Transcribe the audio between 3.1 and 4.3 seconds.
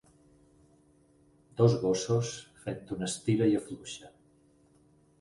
estira i afluixa